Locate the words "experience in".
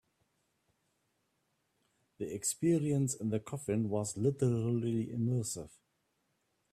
2.33-3.29